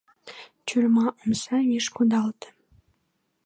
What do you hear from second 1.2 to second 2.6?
омса виш кодалте.